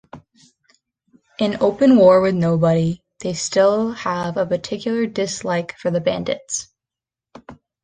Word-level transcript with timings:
In 1.37 1.57
open 1.61 1.95
war 1.95 2.21
with 2.21 2.33
nobody, 2.33 3.03
they 3.19 3.33
still 3.33 3.91
have 3.91 4.35
a 4.35 4.47
particular 4.47 5.05
dislike 5.05 5.77
for 5.77 5.91
the 5.91 6.01
Bandits. 6.01 6.69